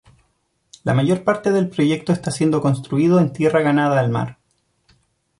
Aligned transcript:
La 0.83 0.95
mayor 0.95 1.23
parte 1.23 1.51
del 1.51 1.69
proyecto 1.69 2.11
está 2.11 2.31
siendo 2.31 2.59
construido 2.59 3.19
en 3.19 3.33
tierra 3.33 3.61
ganada 3.61 3.99
al 3.99 4.09
mar. 4.09 4.39